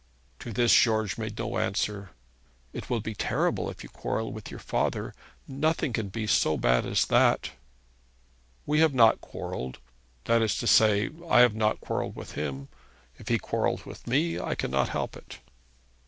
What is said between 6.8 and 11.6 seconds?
as that.' 'We have not quarrelled. That is to say, I have